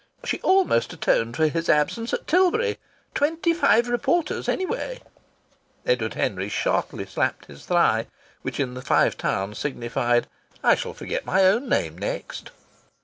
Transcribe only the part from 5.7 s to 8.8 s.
Edward Henry sharply slapped his thigh, which in